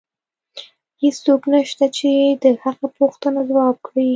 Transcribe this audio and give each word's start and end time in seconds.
هیڅوک 1.01 1.41
نشته 1.53 1.85
چې 1.97 2.09
د 2.43 2.45
هغه 2.63 2.85
پوښتنه 2.97 3.39
ځواب 3.49 3.75
کړي 3.87 4.09